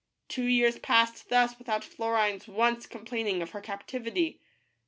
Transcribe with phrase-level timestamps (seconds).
[0.27, 4.41] Two years passed thus without Florine's once complaining of her captivity.